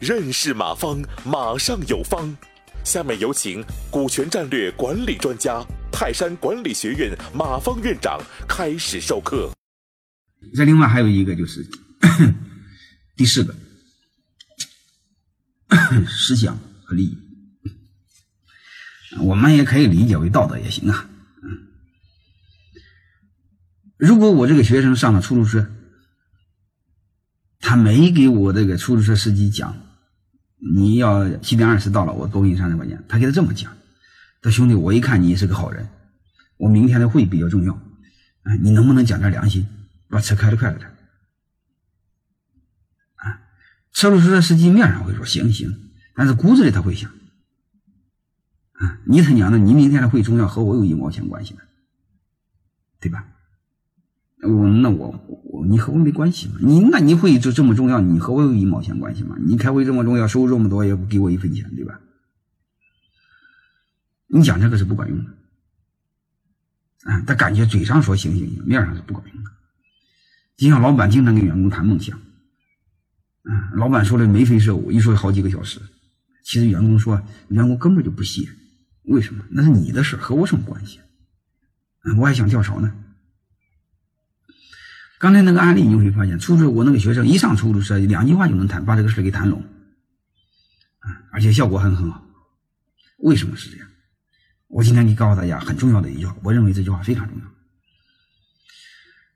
[0.00, 2.36] 认识马方，马上有方。
[2.84, 9.52] 下面有请股权战略管理专家、泰山管理学院马方院长开始授课。
[10.54, 11.64] 这另外还有一个就是
[13.14, 13.54] 第四个
[16.10, 17.16] 思想和利益，
[19.20, 21.08] 我们也可以理解为道德也行啊。
[23.96, 25.70] 如果我这个学生上了出租车，
[27.72, 29.74] 他没给我这个出租车司机讲。
[30.74, 33.02] 你要七点二十到了，我多给你三十块钱。
[33.08, 33.72] 他给他这么讲，
[34.42, 35.88] 他兄弟，我一看你是个好人，
[36.58, 37.72] 我明天的会比较重要，
[38.42, 39.66] 啊，你能不能讲点良心，
[40.10, 40.86] 把车开得快了点？
[43.14, 43.40] 啊，
[43.94, 45.74] 车路士的司机面上会说行行，
[46.14, 47.10] 但是骨子里他会想，
[48.72, 51.60] 啊，你他娘的，你明天的会重要，和我有一毛钱关系吗？
[53.00, 53.26] 对吧？
[54.42, 56.54] 我那我我你和我没关系嘛？
[56.60, 58.00] 你那你会就这么重要？
[58.00, 59.36] 你和我有一毛钱关系吗？
[59.44, 62.00] 你开会这么重要，收入这么多，也不给我一分钱，对吧？
[64.28, 65.30] 你讲这个是不管用的，
[67.02, 69.50] 啊，他感觉嘴上说行行行，面上是不管用的。
[70.56, 75.78] 就像老板经常跟员工谈梦想，啊，老板说了眉飞色舞，一说好几个小时，
[76.44, 78.48] 其实员工说，员工根本就不屑，
[79.02, 79.44] 为什么？
[79.50, 80.98] 那是你的事和我什么关系？
[82.00, 82.90] 啊，我还想跳槽呢。
[85.22, 89.62] 刚才那个案例，你会发现，出租我那个学生一上出租车，两句话就能谈，把这个事给谈拢，
[90.98, 92.26] 啊，而且效果还很好。
[93.18, 93.88] 为什么是这样？
[94.66, 97.44] 我今天给告诉大家很重要的一句话，我认为这句话非常重要，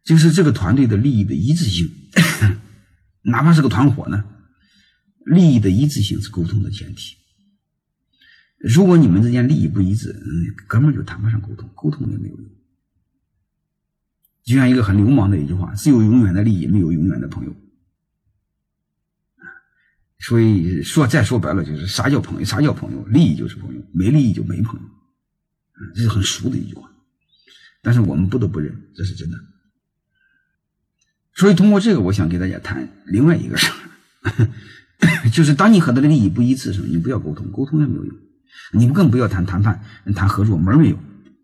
[0.02, 1.88] 就是这个团队的利益的一致性，
[3.22, 4.24] 哪怕是个团伙呢，
[5.24, 7.14] 利益的一致性是沟通的前提。
[8.58, 12.50] 如果你们之间利益不一致，嗯，根本就谈不上沟通，沟通也没有用。
[14.46, 17.54] 就像一个很流氓的一句话：“只有永远的利益，没有永远的朋友。”
[20.20, 22.44] 所以说，再说白了，就是啥叫朋友？
[22.44, 23.04] 啥叫朋友？
[23.06, 24.86] 利益就是朋友，没利益就没朋友。
[25.94, 26.88] 这是很俗的一句话，
[27.82, 29.36] 但是我们不得不认，这是真的。
[31.34, 33.70] 所以通过这个，我想给大家谈另外一个事
[34.22, 34.48] 儿，
[35.30, 38.16] 就是当你和他的利益不一致时，你不要沟通，沟通也没有用，
[38.72, 39.82] 你们更不要谈谈判、
[40.14, 40.98] 谈合作，门没有。